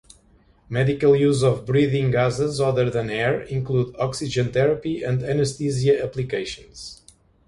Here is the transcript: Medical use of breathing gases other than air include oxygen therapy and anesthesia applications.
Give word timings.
Medical 0.67 1.15
use 1.15 1.43
of 1.43 1.63
breathing 1.63 2.09
gases 2.09 2.59
other 2.59 2.89
than 2.89 3.11
air 3.11 3.39
include 3.41 3.95
oxygen 3.99 4.51
therapy 4.51 5.03
and 5.03 5.21
anesthesia 5.21 6.03
applications. 6.03 7.03